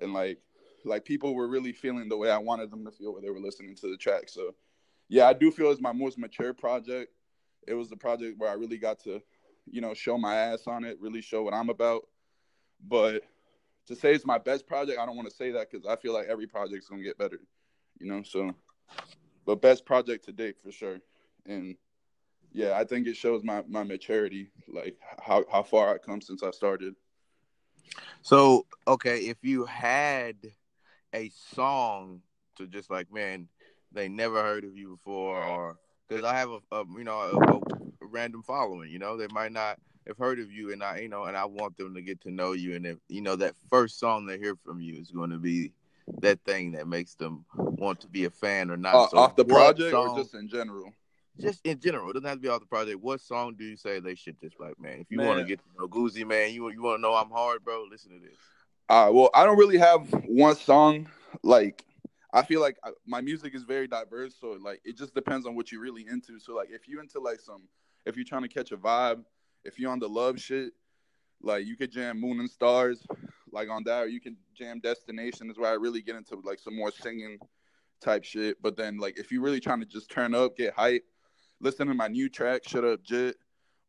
and 0.00 0.12
like 0.12 0.38
like 0.84 1.04
people 1.04 1.34
were 1.34 1.48
really 1.48 1.72
feeling 1.72 2.08
the 2.08 2.16
way 2.16 2.30
I 2.30 2.38
wanted 2.38 2.70
them 2.70 2.84
to 2.84 2.90
feel 2.90 3.12
when 3.12 3.22
they 3.22 3.30
were 3.30 3.40
listening 3.40 3.74
to 3.76 3.90
the 3.90 3.96
track. 3.96 4.28
So 4.28 4.54
yeah, 5.08 5.26
I 5.26 5.32
do 5.32 5.50
feel 5.50 5.70
it's 5.70 5.80
my 5.80 5.92
most 5.92 6.18
mature 6.18 6.54
project. 6.54 7.12
It 7.66 7.74
was 7.74 7.90
the 7.90 7.96
project 7.96 8.38
where 8.38 8.50
I 8.50 8.54
really 8.54 8.78
got 8.78 9.00
to, 9.00 9.20
you 9.66 9.80
know, 9.80 9.92
show 9.92 10.16
my 10.16 10.34
ass 10.34 10.66
on 10.66 10.84
it, 10.84 10.98
really 11.00 11.20
show 11.20 11.42
what 11.42 11.52
I'm 11.52 11.68
about. 11.68 12.02
But 12.86 13.22
to 13.86 13.96
say 13.96 14.14
it's 14.14 14.26
my 14.26 14.38
best 14.38 14.66
project, 14.66 14.98
I 14.98 15.06
don't 15.06 15.16
want 15.16 15.28
to 15.28 15.34
say 15.34 15.50
that 15.52 15.70
because 15.70 15.86
I 15.86 15.96
feel 15.96 16.12
like 16.12 16.26
every 16.28 16.46
project's 16.46 16.88
gonna 16.88 17.02
get 17.02 17.18
better, 17.18 17.40
you 17.98 18.10
know. 18.10 18.22
So 18.22 18.54
but 19.46 19.60
best 19.60 19.84
project 19.84 20.24
to 20.26 20.32
date 20.32 20.56
for 20.62 20.70
sure. 20.70 20.98
And 21.46 21.76
yeah, 22.52 22.76
I 22.76 22.84
think 22.84 23.06
it 23.06 23.16
shows 23.16 23.42
my 23.42 23.62
my 23.68 23.82
maturity, 23.82 24.50
like 24.68 24.96
how 25.20 25.44
how 25.50 25.62
far 25.62 25.94
I 25.94 25.98
come 25.98 26.20
since 26.20 26.42
I 26.42 26.50
started. 26.50 26.94
So 28.22 28.66
okay, 28.86 29.18
if 29.20 29.38
you 29.42 29.64
had 29.64 30.36
a 31.14 31.30
song 31.54 32.22
to 32.56 32.66
just 32.66 32.90
like 32.90 33.12
man, 33.12 33.48
they 33.92 34.08
never 34.08 34.42
heard 34.42 34.64
of 34.64 34.76
you 34.76 34.90
before, 34.90 35.42
or 35.42 35.78
because 36.08 36.24
I 36.24 36.36
have 36.36 36.50
a, 36.50 36.60
a 36.76 36.84
you 36.96 37.04
know 37.04 37.18
a, 37.18 37.54
a, 37.54 37.60
random 38.02 38.42
following, 38.42 38.90
you 38.90 38.98
know 38.98 39.16
they 39.16 39.28
might 39.28 39.52
not 39.52 39.78
have 40.10 40.18
heard 40.18 40.38
of 40.40 40.52
you, 40.52 40.72
and 40.72 40.82
I 40.82 40.98
you 40.98 41.08
know 41.08 41.24
and 41.24 41.36
I 41.36 41.46
want 41.46 41.76
them 41.76 41.94
to 41.94 42.02
get 42.02 42.20
to 42.22 42.30
know 42.30 42.52
you, 42.52 42.74
and 42.74 42.86
if 42.86 42.98
you 43.08 43.22
know 43.22 43.36
that 43.36 43.54
first 43.68 43.98
song 43.98 44.26
they 44.26 44.38
hear 44.38 44.56
from 44.64 44.80
you 44.80 45.00
is 45.00 45.10
going 45.10 45.30
to 45.30 45.38
be 45.38 45.72
that 46.18 46.40
thing 46.44 46.72
that 46.72 46.86
makes 46.86 47.14
them 47.14 47.44
want 47.54 48.00
to 48.00 48.08
be 48.08 48.24
a 48.24 48.30
fan 48.30 48.70
or 48.70 48.76
not. 48.76 48.94
Uh, 48.94 49.08
so 49.08 49.18
off 49.18 49.36
the 49.36 49.44
project 49.44 49.92
song, 49.92 50.10
or 50.10 50.18
just 50.18 50.34
in 50.34 50.48
general? 50.48 50.92
Just 51.38 51.64
in 51.64 51.78
general. 51.78 52.10
It 52.10 52.14
doesn't 52.14 52.28
have 52.28 52.38
to 52.38 52.42
be 52.42 52.48
off 52.48 52.60
the 52.60 52.66
project. 52.66 53.00
What 53.00 53.20
song 53.20 53.54
do 53.56 53.64
you 53.64 53.76
say 53.76 54.00
they 54.00 54.14
should 54.14 54.38
just 54.40 54.58
like, 54.60 54.78
man? 54.78 54.98
If 55.00 55.06
you 55.10 55.20
want 55.20 55.38
to 55.38 55.44
get 55.44 55.60
to 55.60 55.64
know 55.78 55.88
Goozy, 55.88 56.26
man, 56.26 56.52
you 56.52 56.68
you 56.70 56.82
want 56.82 56.98
to 56.98 57.02
know 57.02 57.14
I'm 57.14 57.30
hard, 57.30 57.64
bro. 57.64 57.86
Listen 57.90 58.12
to 58.12 58.18
this. 58.18 58.36
Uh, 58.88 59.10
well, 59.12 59.30
I 59.32 59.44
don't 59.44 59.56
really 59.56 59.78
have 59.78 60.12
one 60.26 60.56
song. 60.56 61.08
Like, 61.44 61.84
I 62.34 62.42
feel 62.42 62.60
like 62.60 62.76
I, 62.84 62.90
my 63.06 63.20
music 63.20 63.54
is 63.54 63.62
very 63.62 63.86
diverse, 63.86 64.34
so 64.38 64.58
like 64.60 64.80
it 64.84 64.98
just 64.98 65.14
depends 65.14 65.46
on 65.46 65.54
what 65.54 65.70
you're 65.70 65.80
really 65.80 66.06
into. 66.10 66.40
So 66.40 66.54
like, 66.54 66.70
if 66.70 66.88
you 66.88 67.00
into 67.00 67.20
like 67.20 67.40
some, 67.40 67.62
if 68.04 68.16
you're 68.16 68.24
trying 68.24 68.42
to 68.42 68.48
catch 68.48 68.72
a 68.72 68.76
vibe, 68.76 69.24
if 69.64 69.78
you're 69.78 69.90
on 69.90 69.98
the 69.98 70.08
love 70.08 70.40
shit, 70.40 70.72
like 71.42 71.66
you 71.66 71.76
could 71.76 71.92
jam 71.92 72.20
Moon 72.20 72.40
and 72.40 72.50
Stars, 72.50 73.04
like 73.52 73.68
on 73.68 73.84
that, 73.84 74.04
or 74.04 74.08
you 74.08 74.20
can 74.20 74.36
jam 74.54 74.80
Destination 74.80 75.50
is 75.50 75.58
where 75.58 75.70
I 75.70 75.74
really 75.74 76.02
get 76.02 76.16
into 76.16 76.36
like 76.44 76.58
some 76.58 76.76
more 76.76 76.90
singing 76.90 77.38
type 78.00 78.24
shit. 78.24 78.60
But 78.62 78.76
then 78.76 78.98
like 78.98 79.18
if 79.18 79.30
you're 79.32 79.42
really 79.42 79.60
trying 79.60 79.80
to 79.80 79.86
just 79.86 80.10
turn 80.10 80.34
up, 80.34 80.56
get 80.56 80.74
hype, 80.74 81.04
listen 81.60 81.88
to 81.88 81.94
my 81.94 82.08
new 82.08 82.28
track, 82.28 82.62
Shut 82.66 82.84
Up 82.84 83.02
Jit, 83.02 83.36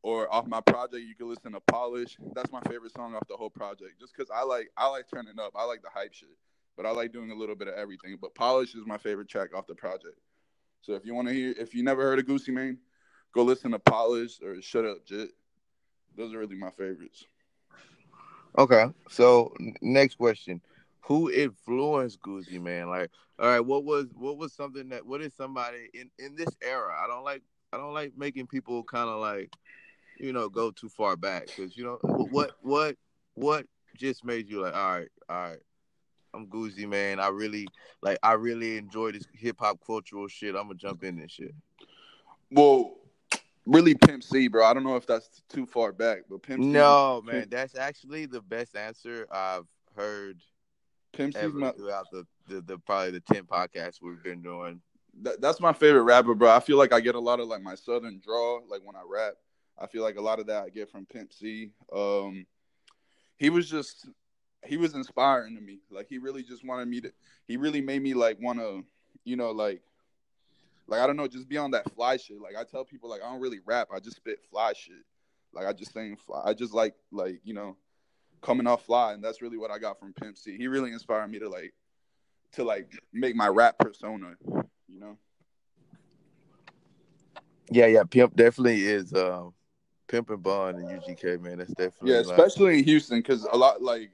or 0.04 0.34
off 0.34 0.48
my 0.48 0.62
project, 0.62 1.04
you 1.04 1.16
can 1.16 1.30
listen 1.30 1.52
to 1.54 1.60
Polish. 1.62 2.18
That's 2.34 2.52
my 2.52 2.62
favorite 2.62 2.94
song 2.96 3.16
off 3.16 3.28
the 3.28 3.38
whole 3.38 3.50
project. 3.50 4.00
Just 4.00 4.16
cause 4.16 4.28
I 4.34 4.44
like 4.44 4.70
I 4.78 4.88
like 4.88 5.06
turning 5.14 5.40
up. 5.40 5.54
I 5.56 5.66
like 5.66 5.82
the 5.82 5.90
hype 5.94 6.14
shit. 6.14 6.30
But 6.78 6.86
I 6.86 6.92
like 6.92 7.12
doing 7.12 7.32
a 7.32 7.36
little 7.36 7.56
bit 7.56 7.68
of 7.68 7.76
everything. 7.76 8.18
But 8.20 8.34
Polish 8.34 8.76
is 8.76 8.86
my 8.86 8.98
favorite 8.98 9.28
track 9.28 9.54
off 9.54 9.68
the 9.68 9.76
project. 9.76 10.18
So 10.82 10.94
if 10.94 11.06
you 11.06 11.14
want 11.14 11.28
to 11.28 11.34
hear 11.34 11.54
if 11.58 11.76
you 11.76 11.84
never 11.84 12.02
heard 12.04 12.20
of 12.20 12.26
Goosey 12.26 12.52
Mane, 12.52 12.78
go 13.34 13.44
listen 13.44 13.72
to 13.72 13.80
Polish 13.80 14.42
or 14.42 14.62
Shut 14.62 14.86
Up 14.86 15.06
Jit. 15.06 15.30
Those 16.18 16.34
are 16.34 16.40
really 16.40 16.56
my 16.56 16.70
favorites. 16.72 17.26
Okay, 18.58 18.86
so 19.10 19.54
next 19.82 20.16
question: 20.16 20.62
Who 21.02 21.32
influenced 21.32 22.22
Goosey 22.22 22.60
Man? 22.60 22.90
Like, 22.90 23.10
all 23.40 23.48
right, 23.48 23.60
what 23.60 23.86
was 23.86 24.08
what 24.14 24.38
was 24.38 24.54
something 24.54 24.90
that 24.90 25.06
what 25.06 25.22
is 25.22 25.34
somebody 25.34 25.90
in 25.94 26.10
in 26.20 26.36
this 26.36 26.50
era? 26.62 26.94
I 27.02 27.08
don't 27.08 27.24
like 27.24 27.44
I 27.72 27.78
don't 27.78 27.94
like 27.94 28.14
making 28.18 28.48
people 28.48 28.84
kind 28.84 29.10
of 29.10 29.20
like 29.20 29.52
you 30.20 30.34
know 30.34 30.50
go 30.50 30.72
too 30.72 30.90
far 30.90 31.16
back 31.16 31.48
because 31.48 31.78
you 31.78 31.84
know 31.84 32.00
what 32.04 32.52
what 32.62 32.98
what 33.36 33.66
just 33.98 34.26
made 34.26 34.50
you 34.50 34.62
like 34.62 34.76
all 34.76 34.98
right 34.98 35.10
all 35.30 35.50
right 35.50 35.60
I'm 36.34 36.48
Goosey 36.48 36.86
man. 36.86 37.20
I 37.20 37.28
really 37.28 37.68
like 38.02 38.18
I 38.24 38.34
really 38.34 38.78
enjoy 38.78 39.12
this 39.12 39.26
hip 39.34 39.58
hop 39.60 39.80
cultural 39.86 40.28
shit. 40.28 40.56
I'm 40.56 40.68
gonna 40.68 40.76
jump 40.76 41.04
in 41.04 41.18
this 41.18 41.32
shit. 41.32 41.54
Well, 42.52 42.96
really 43.66 43.96
Pimp 43.96 44.24
C, 44.24 44.48
bro. 44.48 44.66
I 44.66 44.74
don't 44.74 44.84
know 44.84 44.96
if 44.96 45.06
that's 45.06 45.42
too 45.50 45.66
far 45.66 45.92
back, 45.92 46.20
but 46.30 46.42
Pimp 46.44 46.64
C. 46.64 46.70
No, 46.70 47.22
man, 47.26 47.48
that's 47.50 47.76
actually 47.76 48.26
the 48.26 48.42
best 48.42 48.76
answer 48.76 49.28
I've 49.32 49.68
heard. 49.96 50.42
Pimp 51.14 51.36
C 51.36 51.48
my... 51.48 51.72
throughout 51.72 52.06
the, 52.12 52.26
the, 52.48 52.62
the 52.62 52.78
probably 52.78 53.12
the 53.12 53.20
ten 53.20 53.44
podcasts 53.44 54.02
we've 54.02 54.24
been 54.24 54.42
doing. 54.42 54.82
That, 55.24 55.42
that's 55.42 55.60
my 55.60 55.74
favorite 55.74 56.04
rapper, 56.04 56.34
bro. 56.34 56.50
I 56.50 56.62
feel 56.62 56.78
like 56.78 56.94
I 56.94 57.02
get 57.02 57.16
a 57.16 57.20
lot 57.20 57.40
of 57.40 57.48
like 57.48 57.62
my 57.62 57.76
southern 57.76 58.22
draw, 58.24 58.60
like 58.70 58.82
when 58.84 58.96
I 58.96 59.02
rap. 59.08 59.34
I 59.78 59.88
feel 59.88 60.04
like 60.04 60.18
a 60.18 60.22
lot 60.22 60.40
of 60.40 60.48
that 60.48 60.64
I 60.64 60.70
get 60.70 60.90
from 60.90 61.06
Pimp 61.06 61.34
C. 61.34 61.72
Um, 61.94 62.46
he 63.38 63.50
was 63.50 63.70
just 63.70 64.08
he 64.66 64.78
was 64.78 64.94
inspiring 64.94 65.56
to 65.56 65.62
me. 65.62 65.80
Like 65.90 66.08
he 66.08 66.18
really 66.18 66.44
just 66.44 66.66
wanted 66.66 66.88
me 66.88 67.02
to. 67.02 67.12
He 67.48 67.58
really 67.58 67.82
made 67.82 68.02
me 68.02 68.14
like 68.14 68.38
want 68.40 68.60
to, 68.60 68.86
you 69.26 69.36
know, 69.36 69.52
like 69.52 69.82
like 70.92 71.00
I 71.00 71.08
don't 71.08 71.16
know, 71.16 71.28
just 71.28 71.48
be 71.48 71.58
on 71.58 71.72
that 71.72 71.90
fly 71.96 72.18
shit. 72.18 72.42
Like 72.42 72.58
I 72.58 72.66
tell 72.66 72.84
people, 72.84 73.10
like 73.10 73.22
I 73.24 73.32
don't 73.32 73.40
really 73.40 73.60
rap, 73.66 73.88
I 73.96 74.00
just 74.00 74.18
spit 74.18 74.40
fly 74.52 74.74
shit. 74.74 74.96
Like 75.54 75.66
I 75.66 75.72
just 75.72 75.94
think 75.94 76.20
fly. 76.20 76.42
I 76.46 76.54
just 76.54 76.74
like 76.74 76.94
like 77.12 77.40
you 77.46 77.54
know 77.54 77.78
coming 78.42 78.68
off 78.68 78.86
fly, 78.86 79.14
and 79.14 79.24
that's 79.24 79.42
really 79.42 79.58
what 79.58 79.72
I 79.72 79.80
got 79.80 80.00
from 80.00 80.14
Pimp 80.14 80.38
C. 80.38 80.58
He 80.58 80.68
really 80.68 80.92
inspired 80.92 81.30
me 81.30 81.40
to 81.40 81.48
like 81.50 81.74
to 82.54 82.66
like 82.66 82.92
make 83.14 83.36
my 83.38 83.48
rap 83.48 83.78
persona. 83.80 84.36
You 84.90 85.00
know. 85.00 85.18
Yeah, 87.70 87.86
yeah. 87.86 88.04
Pimp 88.04 88.36
definitely 88.36 88.84
is 88.84 89.14
uh, 89.14 89.46
Pimp 90.10 90.30
and 90.30 90.44
Bun 90.44 90.76
and 90.76 90.90
UGK 90.90 91.40
man. 91.42 91.60
That's 91.60 91.74
definitely 91.74 92.12
Yeah, 92.12 92.20
like- 92.20 92.38
especially 92.38 92.80
in 92.80 92.84
Houston, 92.84 93.20
because 93.20 93.46
a 93.46 93.58
lot 93.58 93.82
like 93.82 94.12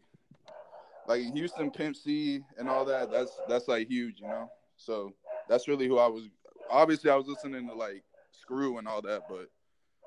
like 1.08 1.22
in 1.22 1.36
Houston, 1.36 1.72
Pimp 1.72 1.96
C 1.96 2.42
and 2.60 2.70
all 2.70 2.86
that. 2.86 3.12
That's 3.12 3.32
that's 3.50 3.68
like 3.68 3.88
huge, 3.88 4.20
you 4.20 4.28
know. 4.28 4.52
So 4.78 5.14
that's 5.50 5.68
really 5.68 5.88
who 5.88 5.98
I 5.98 6.08
was. 6.08 6.30
Obviously, 6.70 7.10
I 7.10 7.16
was 7.16 7.28
listening 7.28 7.68
to 7.68 7.74
like 7.74 8.04
Screw 8.32 8.78
and 8.78 8.88
all 8.88 9.02
that, 9.02 9.24
but 9.30 9.50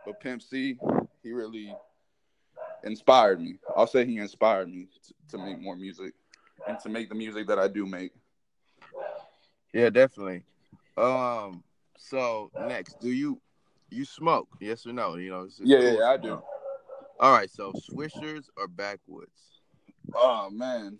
but 0.04 0.20
Pimp 0.20 0.42
C, 0.42 0.78
he 1.22 1.32
really 1.32 1.74
inspired 2.84 3.40
me. 3.40 3.56
I'll 3.76 3.86
say 3.86 4.04
he 4.06 4.18
inspired 4.18 4.68
me 4.68 4.88
to, 5.06 5.36
to 5.36 5.44
make 5.44 5.60
more 5.60 5.76
music 5.76 6.14
and 6.66 6.78
to 6.80 6.88
make 6.88 7.08
the 7.08 7.14
music 7.14 7.46
that 7.48 7.58
I 7.58 7.68
do 7.68 7.86
make. 7.86 8.12
Yeah, 9.72 9.90
definitely. 9.90 10.42
Um. 10.96 11.62
So 11.98 12.50
next, 12.66 13.00
do 13.00 13.10
you 13.10 13.40
you 13.90 14.04
smoke? 14.04 14.48
Yes 14.60 14.86
or 14.86 14.92
no? 14.92 15.16
You 15.16 15.30
know. 15.30 15.40
it's- 15.44 15.60
it's 15.60 15.68
Yeah, 15.68 15.78
yeah, 15.78 15.90
cool 15.90 15.98
yeah, 16.00 16.10
I 16.10 16.16
do. 16.16 16.42
All 17.20 17.32
right. 17.32 17.50
So 17.50 17.72
Swishers 17.72 18.46
or 18.56 18.66
Backwoods? 18.68 19.60
Oh 20.14 20.48
man. 20.50 20.98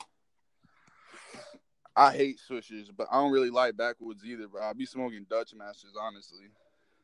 I 1.97 2.13
hate 2.13 2.41
swishers, 2.49 2.89
but 2.97 3.09
I 3.11 3.17
don't 3.17 3.33
really 3.33 3.51
like 3.51 3.77
backwoods 3.77 4.25
either. 4.25 4.47
But 4.49 4.63
I'll 4.63 4.75
be 4.75 4.87
smoking 4.87 5.27
Dutch 5.29 5.55
Masters, 5.55 5.95
honestly. 6.01 6.47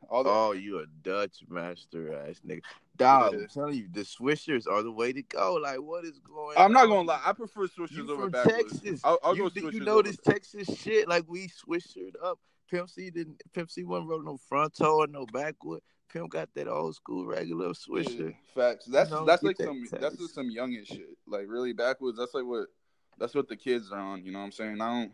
Although, 0.08 0.48
Oh, 0.48 0.52
you 0.52 0.78
a 0.78 0.86
Dutch 1.02 1.38
master 1.48 2.14
ass 2.14 2.40
nigga. 2.46 2.62
Dog, 2.96 3.32
Yeah. 3.32 3.40
I'm 3.40 3.48
telling 3.48 3.74
you, 3.74 3.88
the 3.90 4.02
Swishers 4.02 4.66
are 4.70 4.82
the 4.82 4.92
way 4.92 5.12
to 5.12 5.22
go. 5.22 5.54
Like, 5.54 5.80
what 5.80 6.04
is 6.04 6.18
going 6.20 6.56
I'm 6.56 6.72
not 6.72 6.86
gonna 6.86 7.08
lie, 7.08 7.20
I 7.24 7.32
prefer 7.32 7.66
swishers 7.66 7.92
You 7.92 8.10
over. 8.12 8.30
Texas. 8.30 9.00
I'll, 9.02 9.18
I'll 9.24 9.36
you, 9.36 9.44
go 9.44 9.48
do 9.48 9.60
swishers. 9.62 9.72
you 9.72 9.80
know 9.80 10.02
this 10.02 10.18
Texas 10.18 10.68
shit? 10.78 11.08
Like 11.08 11.24
we 11.28 11.48
swishered 11.48 12.16
up. 12.22 12.38
Pimp 12.70 12.90
C 12.90 13.10
didn't. 13.10 13.42
Pimp 13.52 13.70
C 13.70 13.84
wasn't 13.84 14.08
rolling 14.10 14.26
no 14.26 14.36
fronto 14.48 14.96
or 14.98 15.06
no 15.06 15.26
backwood. 15.26 15.80
Pimp 16.12 16.30
got 16.30 16.48
that 16.54 16.68
old 16.68 16.94
school 16.94 17.26
regular 17.26 17.66
Yeah, 17.68 17.72
swisher. 17.72 18.34
facts. 18.54 18.86
That's 18.86 19.10
know, 19.10 19.24
that's 19.24 19.42
like 19.42 19.56
that 19.56 19.64
some 19.66 19.80
taste. 19.82 20.00
that's 20.00 20.16
just 20.18 20.34
some 20.34 20.48
youngin 20.50 20.86
shit. 20.86 21.16
Like 21.26 21.46
really 21.48 21.72
backwoods. 21.72 22.18
That's 22.18 22.34
like 22.34 22.44
what 22.44 22.66
that's 23.18 23.34
what 23.34 23.48
the 23.48 23.56
kids 23.56 23.90
are 23.92 23.98
on. 23.98 24.24
You 24.24 24.32
know 24.32 24.38
what 24.40 24.46
I'm 24.46 24.52
saying? 24.52 24.80
I 24.80 25.00
don't. 25.00 25.12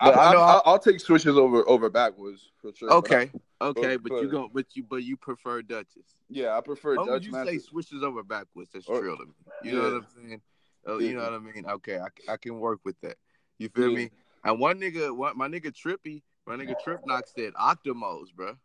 I, 0.00 0.10
I 0.12 0.32
know 0.32 0.40
I, 0.40 0.70
will 0.70 0.78
take 0.78 0.98
swishers 0.98 1.36
over 1.36 1.68
over 1.68 1.90
backwoods 1.90 2.50
for 2.60 2.72
sure. 2.74 2.88
but 2.88 2.94
I- 2.94 2.98
Okay, 2.98 3.30
okay, 3.60 3.96
but, 3.96 4.10
but- 4.10 4.22
you 4.22 4.28
go, 4.28 4.50
but 4.52 4.66
you, 4.74 4.84
but 4.84 5.02
you 5.02 5.16
prefer 5.16 5.60
Dutches. 5.62 6.04
yeah, 6.28 6.56
I 6.56 6.60
prefer 6.60 6.94
Why 6.96 7.02
would 7.04 7.10
Dutch 7.10 7.24
you 7.26 7.32
Masters. 7.32 7.62
say 7.64 7.68
switches 7.70 8.02
over 8.02 8.22
backwards? 8.22 8.70
That's 8.72 8.86
Or- 8.86 9.00
trill 9.00 9.16
to 9.16 9.24
me. 9.24 9.32
You 9.64 9.72
know 9.72 9.82
what 9.82 9.92
I'm 9.94 10.06
saying? 10.28 10.40
Oh, 10.86 10.98
you 10.98 11.14
know 11.14 11.22
what 11.22 11.32
I 11.32 11.38
mean? 11.38 11.64
Okay, 11.66 11.98
I, 11.98 12.32
I 12.32 12.36
can 12.36 12.58
work 12.60 12.80
with 12.84 13.00
that. 13.02 13.16
You 13.58 13.68
feel 13.70 13.88
Yeah. 13.90 13.96
me? 13.96 14.10
And 14.44 14.58
one 14.60 14.80
nigga, 14.80 15.14
one, 15.16 15.36
my 15.38 15.48
nigga 15.48 15.72
Trippy, 15.72 16.22
my 16.46 16.56
nigga 16.56 16.74
Trip 16.82 17.00
Knock 17.06 17.24
said 17.26 17.52
Optimos, 17.54 18.32
bro. 18.34 18.56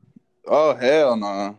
Oh 0.47 0.75
hell 0.75 1.15
no, 1.15 1.57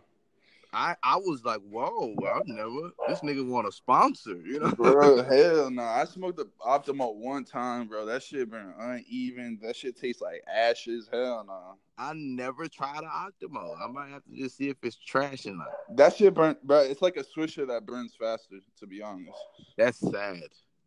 I, 0.72 0.96
I 1.02 1.16
was 1.16 1.44
like, 1.44 1.60
whoa, 1.60 2.14
I've 2.34 2.46
never. 2.46 2.90
This 3.08 3.20
nigga 3.20 3.46
want 3.46 3.66
a 3.66 3.72
sponsor, 3.72 4.36
you 4.36 4.60
know? 4.60 4.70
bro. 4.72 5.22
hell 5.22 5.70
no. 5.72 5.82
I 5.82 6.04
smoked 6.04 6.36
the 6.36 6.48
Optimo 6.60 7.14
one 7.14 7.44
time, 7.44 7.88
bro. 7.88 8.04
That 8.04 8.22
shit 8.22 8.50
been 8.50 8.74
uneven. 8.78 9.58
That 9.62 9.76
shit 9.76 9.98
tastes 9.98 10.20
like 10.20 10.42
ashes. 10.46 11.08
Hell 11.10 11.44
no. 11.46 11.76
I 11.96 12.12
never 12.14 12.68
tried 12.68 13.02
an 13.02 13.08
Optimo. 13.08 13.76
I 13.82 13.90
might 13.90 14.10
have 14.10 14.24
to 14.24 14.36
just 14.36 14.56
see 14.56 14.68
if 14.68 14.76
it's 14.82 14.96
trash 14.96 15.46
or 15.46 15.54
not. 15.54 15.68
That 15.96 16.14
shit 16.14 16.34
burn, 16.34 16.56
bro. 16.62 16.80
It's 16.80 17.02
like 17.02 17.16
a 17.16 17.24
swisher 17.24 17.66
that 17.66 17.86
burns 17.86 18.14
faster. 18.18 18.56
To 18.80 18.86
be 18.86 19.00
honest. 19.00 19.38
That's 19.76 19.98
sad. 19.98 20.42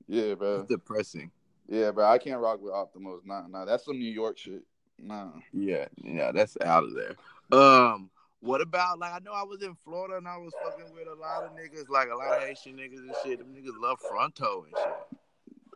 Yeah, 0.07 0.35
bro. 0.35 0.57
That's 0.57 0.69
depressing. 0.69 1.31
Yeah, 1.67 1.91
bro. 1.91 2.05
I 2.05 2.19
can't 2.19 2.39
rock 2.39 2.61
with 2.61 2.73
Optimos. 2.73 3.25
Nah, 3.25 3.47
nah. 3.47 3.65
That's 3.65 3.85
some 3.85 3.97
New 3.97 4.11
York 4.11 4.37
shit. 4.37 4.61
Nah. 4.99 5.31
Yeah, 5.51 5.87
yeah, 6.03 6.31
that's 6.31 6.55
out 6.63 6.83
of 6.83 6.93
there. 6.93 7.15
Um, 7.51 8.09
what 8.41 8.61
about 8.61 8.99
like 8.99 9.13
I 9.13 9.19
know 9.19 9.31
I 9.33 9.43
was 9.43 9.61
in 9.61 9.75
Florida 9.75 10.17
and 10.17 10.27
I 10.27 10.37
was 10.37 10.51
fucking 10.63 10.93
with 10.93 11.07
a 11.07 11.19
lot 11.19 11.43
of 11.43 11.51
niggas, 11.51 11.89
like 11.89 12.09
a 12.09 12.15
lot 12.15 12.37
of 12.37 12.43
Haitian 12.43 12.75
niggas 12.77 12.99
and 12.99 13.15
shit. 13.23 13.39
Them 13.39 13.53
niggas 13.55 13.79
love 13.79 13.99
fronto 14.07 14.65
and 14.65 14.73
shit. 14.75 15.19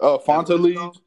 Oh, 0.01 0.17
Is 0.17 0.25
Fronto 0.25 0.57
leaves. 0.57 1.01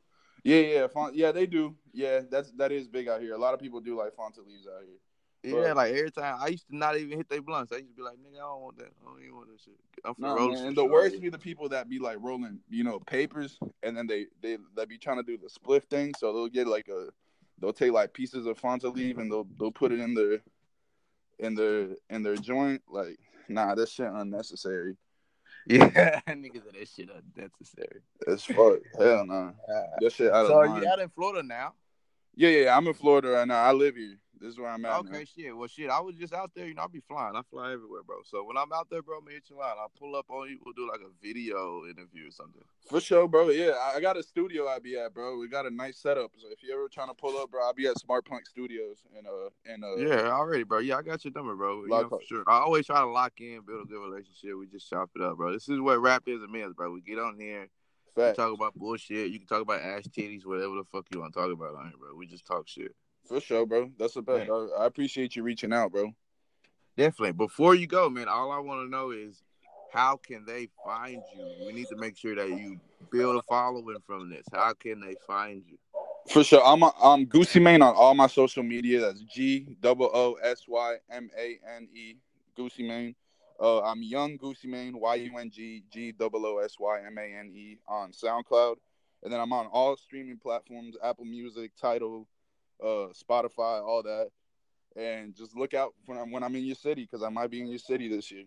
Yeah, 0.45 0.61
yeah, 0.61 0.87
Font- 0.87 1.15
yeah. 1.15 1.33
They 1.33 1.47
do. 1.47 1.75
Yeah, 1.93 2.21
that's 2.31 2.53
that 2.53 2.73
is 2.73 2.89
big 2.89 3.09
out 3.09 3.21
here. 3.21 3.35
A 3.35 3.39
lot 3.39 3.55
of 3.55 3.61
people 3.61 3.81
do 3.81 3.97
like 3.97 4.15
Fronto 4.15 4.43
leaves 4.47 4.67
out 4.67 4.83
here. 4.85 4.97
Yeah, 5.45 5.73
like 5.73 5.93
every 5.95 6.11
time 6.11 6.37
I 6.41 6.49
used 6.49 6.69
to 6.69 6.77
not 6.77 6.97
even 6.97 7.17
hit 7.17 7.29
their 7.29 7.41
blunts. 7.41 7.73
I 7.73 7.77
used 7.77 7.91
to 7.91 7.97
be 7.97 8.03
like, 8.03 8.17
nigga, 8.17 8.37
I 8.37 8.41
don't 8.41 8.61
want 8.61 8.79
that. 8.79 8.89
I 9.03 9.11
don't 9.11 9.23
even 9.23 9.37
want 9.37 9.49
that 9.49 9.61
shit. 9.61 9.75
I'm 10.05 10.15
rolling 10.19 10.55
man. 10.55 10.67
And 10.69 10.77
the 10.77 10.85
worst 10.85 11.21
be 11.21 11.29
the 11.29 11.39
people 11.39 11.69
that 11.69 11.89
be 11.89 11.99
like 11.99 12.17
rolling, 12.21 12.59
you 12.69 12.83
know, 12.83 12.99
papers, 12.99 13.59
and 13.83 13.97
then 13.97 14.07
they 14.07 14.27
they 14.43 14.59
they 14.77 14.85
be 14.85 14.99
trying 14.99 15.19
to 15.19 15.23
do 15.23 15.39
the 15.39 15.49
spliff 15.49 15.85
thing. 15.85 16.13
So 16.19 16.33
they'll 16.33 16.49
get 16.49 16.67
like 16.67 16.89
a, 16.89 17.09
they'll 17.61 17.73
take 17.73 17.93
like 17.93 18.13
pieces 18.13 18.47
of 18.47 18.59
Fronto 18.59 18.91
leaf 18.91 19.19
and 19.19 19.31
they'll 19.31 19.47
they'll 19.59 19.71
put 19.71 19.93
it 19.93 20.01
in 20.01 20.15
their, 20.15 20.41
in 21.39 21.55
their 21.55 21.89
in 22.11 22.23
their 22.23 22.37
joint. 22.37 22.83
Like, 22.89 23.19
nah, 23.49 23.75
that 23.75 23.89
shit 23.89 24.07
unnecessary. 24.07 24.97
Yeah, 25.67 26.21
niggas 26.29 26.65
said 26.65 26.75
that 26.81 26.89
shit 26.89 27.11
unnecessary. 27.11 28.01
As 28.27 28.43
fuck. 28.43 28.79
Hell 28.99 29.27
no. 29.27 29.53
That 30.01 30.13
shit 30.13 30.33
out 30.33 30.47
of 30.47 30.49
So 30.49 30.57
line. 30.57 30.83
you 30.83 30.89
out 30.89 30.99
in 30.99 31.11
Florida 31.11 31.47
now? 31.47 31.75
Yeah, 32.35 32.49
yeah, 32.49 32.65
yeah. 32.65 32.77
I'm 32.77 32.87
in 32.87 32.95
Florida 32.95 33.29
right 33.29 33.47
now. 33.47 33.63
I 33.63 33.73
live 33.73 33.95
here. 33.97 34.17
This 34.41 34.53
is 34.53 34.59
where 34.59 34.69
I'm 34.69 34.85
at. 34.85 35.01
Okay, 35.01 35.19
now. 35.19 35.25
shit. 35.25 35.57
Well, 35.57 35.69
shit. 35.69 35.91
I 35.91 36.01
was 36.01 36.17
just 36.17 36.33
out 36.33 36.51
there. 36.55 36.67
You 36.67 36.75
know, 36.75 36.83
I 36.83 36.87
be 36.87 37.01
flying. 37.01 37.35
I 37.35 37.43
fly 37.51 37.73
everywhere, 37.73 38.03
bro. 38.07 38.19
So 38.25 38.45
when 38.45 38.57
I'm 38.57 38.73
out 38.73 38.89
there, 38.91 39.03
bro, 39.03 39.19
I'm 39.19 39.27
hit 39.27 39.45
you 39.51 39.59
line. 39.59 39.75
I'll 39.79 39.93
pull 39.99 40.15
up 40.15 40.27
on 40.29 40.49
you. 40.49 40.59
We'll 40.65 40.75
do 40.75 40.89
like 40.89 41.01
a 41.01 41.11
video 41.23 41.85
interview 41.87 42.29
or 42.29 42.31
something. 42.31 42.63
For 42.89 43.01
sure, 43.01 43.29
bro. 43.29 43.51
Yeah, 43.51 43.73
I- 43.95 44.01
got 44.01 44.17
a 44.17 44.23
studio 44.23 44.69
I 44.69 44.79
be 44.79 44.97
at, 44.97 45.13
bro. 45.13 45.39
We 45.39 45.49
got 45.49 45.67
a 45.67 45.71
nice 45.71 45.99
setup. 45.99 46.31
So 46.39 46.47
if 46.51 46.63
you 46.63 46.73
ever 46.73 46.89
trying 46.89 47.09
to 47.09 47.15
pull 47.15 47.37
up, 47.39 47.51
bro, 47.51 47.63
I'll 47.63 47.75
be 47.75 47.87
at 47.87 47.99
Smart 47.99 48.25
Punk 48.25 48.47
Studios 48.47 48.99
and 49.17 49.27
uh 49.27 49.51
and 49.67 49.85
uh 49.85 49.97
Yeah, 49.97 50.31
already, 50.31 50.63
bro. 50.63 50.79
Yeah, 50.79 50.97
I 50.99 51.03
got 51.03 51.25
your 51.25 51.33
number, 51.35 51.57
bro. 51.57 51.83
You 51.83 51.89
know, 51.89 52.09
for 52.09 52.21
sure. 52.27 52.45
I 52.47 52.61
always 52.61 52.87
try 52.87 53.01
to 53.01 53.07
lock 53.07 53.33
in, 53.41 53.63
build 53.67 53.87
a 53.87 53.89
good 53.89 54.01
relationship. 54.01 54.59
We 54.59 54.67
just 54.67 54.89
chop 54.89 55.11
it 55.17 55.23
up, 55.23 55.37
bro. 55.37 55.53
This 55.53 55.69
is 55.69 55.81
what 55.81 56.01
rap 56.01 56.23
is 56.27 56.43
and 56.43 56.53
means, 56.53 56.75
bro. 56.75 56.91
We 56.91 57.01
get 57.01 57.19
on 57.19 57.39
here, 57.39 57.69
we 58.17 58.23
fact. 58.23 58.37
talk 58.37 58.55
about 58.55 58.75
bullshit. 58.75 59.31
You 59.31 59.39
can 59.39 59.49
talk 59.49 59.63
about 59.63 59.83
ass 59.83 60.07
titties, 60.09 60.47
whatever 60.47 60.77
the 60.77 60.85
fuck 60.85 61.07
you 61.13 61.21
want 61.21 61.35
to 61.35 61.41
talk 61.41 61.53
about 61.53 61.75
on 61.75 61.87
here, 61.87 61.99
bro. 61.99 62.15
We 62.17 62.27
just 62.27 62.47
talk 62.47 62.69
shit. 62.69 62.95
For 63.27 63.41
sure, 63.41 63.67
bro. 63.67 63.91
That's 63.99 64.15
the 64.15 64.23
best. 64.23 64.51
I, 64.51 64.83
I 64.83 64.87
appreciate 64.87 65.37
you 65.37 65.43
reaching 65.43 65.73
out, 65.73 65.93
bro. 65.93 66.13
Definitely. 66.97 67.33
Before 67.33 67.75
you 67.75 67.87
go, 67.87 68.09
man, 68.09 68.29
all 68.29 68.51
I 68.51 68.59
want 68.59 68.87
to 68.87 68.91
know 68.91 69.11
is 69.11 69.43
how 69.91 70.17
can 70.17 70.45
they 70.45 70.69
find 70.85 71.23
you? 71.35 71.67
We 71.67 71.73
need 71.73 71.89
to 71.89 71.97
make 71.97 72.17
sure 72.17 72.35
that 72.35 72.49
you 72.49 72.79
build 73.11 73.37
a 73.37 73.43
following 73.43 73.99
from 74.07 74.31
this. 74.31 74.47
How 74.53 74.73
can 74.75 75.01
they 75.01 75.17
find 75.27 75.63
you? 75.67 75.79
For 76.29 76.45
sure. 76.45 76.63
I'm 76.65 76.83
a, 76.83 76.93
I'm 77.03 77.25
Goosey 77.25 77.61
Mane 77.61 77.83
on 77.83 77.95
all 77.95 78.15
my 78.15 78.27
social 78.27 78.63
media. 78.63 79.01
That's 79.01 79.21
G 79.21 79.77
double 79.81 80.11
O 80.13 80.35
S 80.43 80.65
Y 80.69 80.97
M 81.11 81.31
A 81.39 81.59
N 81.77 81.89
E 81.95 82.17
Goosey 82.57 82.87
Mane. 82.87 83.15
Uh, 83.61 83.83
I'm 83.83 84.03
Young 84.03 84.37
Goosey 84.37 84.69
Mane, 84.69 84.99
Y 84.99 85.15
U 85.15 85.39
N 85.39 85.51
G 85.51 85.83
G 85.91 86.13
double 86.13 86.45
O 86.47 86.59
S 86.59 86.77
Y 86.79 87.01
M 87.07 87.17
A 87.19 87.23
N 87.23 87.51
E 87.55 87.79
on 87.89 88.13
SoundCloud, 88.13 88.77
and 89.23 89.33
then 89.33 89.41
I'm 89.41 89.53
on 89.53 89.67
all 89.67 89.97
streaming 89.97 90.37
platforms: 90.37 90.97
Apple 91.03 91.25
Music, 91.25 91.73
Tidal, 91.81 92.27
uh, 92.83 93.09
Spotify, 93.13 93.83
all 93.83 94.03
that. 94.03 94.29
And 94.97 95.35
just 95.35 95.57
look 95.57 95.75
out 95.75 95.95
when 96.07 96.19
I'm 96.19 96.31
when 96.33 96.43
I'm 96.43 96.57
in 96.57 96.65
your 96.65 96.75
city 96.75 97.03
because 97.03 97.23
I 97.23 97.29
might 97.29 97.51
be 97.51 97.61
in 97.61 97.69
your 97.69 97.79
city 97.79 98.09
this 98.09 98.31
year. 98.31 98.45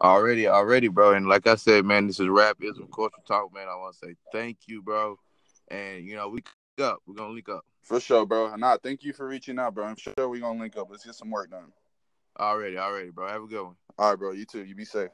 Already, 0.00 0.48
already, 0.48 0.88
bro. 0.88 1.14
And 1.14 1.28
like 1.28 1.46
I 1.46 1.54
said, 1.54 1.84
man, 1.84 2.06
this 2.06 2.18
is 2.18 2.28
Rap 2.28 2.56
Ism 2.60 2.88
Culture 2.94 3.22
Talk, 3.26 3.54
man. 3.54 3.68
I 3.68 3.76
want 3.76 3.94
to 3.94 4.06
say 4.06 4.14
thank 4.32 4.58
you, 4.66 4.82
bro. 4.82 5.18
And, 5.68 6.04
you 6.04 6.16
know, 6.16 6.28
we 6.28 6.42
up. 6.80 6.98
We're 7.06 7.16
to 7.16 7.28
link 7.28 7.48
up. 7.48 7.64
For 7.82 8.00
sure, 8.00 8.24
bro. 8.24 8.54
Nah, 8.56 8.78
thank 8.82 9.02
you 9.02 9.12
for 9.12 9.26
reaching 9.26 9.58
out, 9.58 9.74
bro. 9.74 9.84
I'm 9.84 9.96
sure 9.96 10.14
we're 10.16 10.40
gonna 10.40 10.58
link 10.58 10.76
up. 10.76 10.88
Let's 10.90 11.04
get 11.04 11.14
some 11.14 11.30
work 11.30 11.50
done. 11.50 11.72
Already, 12.38 12.78
already, 12.78 13.10
bro. 13.10 13.28
Have 13.28 13.42
a 13.42 13.46
good 13.46 13.62
one. 13.62 13.74
All 13.98 14.10
right, 14.10 14.18
bro. 14.18 14.32
You 14.32 14.44
too. 14.44 14.64
You 14.64 14.74
be 14.74 14.84
safe. 14.84 15.10